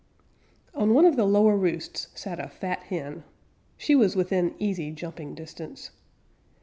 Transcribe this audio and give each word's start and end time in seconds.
On 0.73 0.95
one 0.95 1.05
of 1.05 1.15
the 1.15 1.25
lower 1.25 1.55
roosts 1.55 2.07
sat 2.15 2.39
a 2.39 2.47
fat 2.47 2.79
hen. 2.85 3.23
She 3.77 3.93
was 3.93 4.15
within 4.15 4.55
easy 4.57 4.89
jumping 4.89 5.35
distance. 5.35 5.91